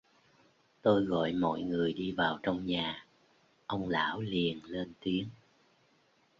Tôi 0.81 1.03
gọi 1.05 1.33
mọi 1.33 1.61
người 1.61 1.93
đi 1.93 2.11
vào 2.11 2.39
trong 2.43 2.65
nhà, 2.65 3.05
ông 3.67 3.89
lão 3.89 4.21
liền 4.21 4.59
lên 4.65 4.93
tiếng 4.99 5.27